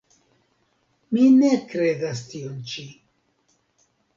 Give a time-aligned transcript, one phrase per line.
[1.17, 2.89] Mi ne kredas tion ĉi.